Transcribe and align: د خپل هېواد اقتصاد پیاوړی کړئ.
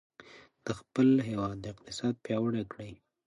د 0.65 0.67
خپل 0.79 1.07
هېواد 1.29 1.59
اقتصاد 1.71 2.13
پیاوړی 2.25 2.63
کړئ. 2.71 2.91